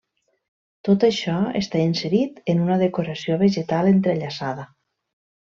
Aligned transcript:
Tot 0.87 1.03
això 1.07 1.35
està 1.59 1.83
inserit 1.89 2.41
en 2.55 2.65
una 2.65 2.79
decoració 2.87 3.39
vegetal 3.45 3.93
entrellaçada. 3.95 4.67